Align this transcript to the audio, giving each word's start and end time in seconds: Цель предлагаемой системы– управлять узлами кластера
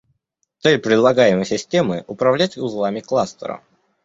Цель 0.57 0.79
предлагаемой 0.79 1.45
системы– 1.45 2.03
управлять 2.07 2.57
узлами 2.57 3.01
кластера 3.01 3.61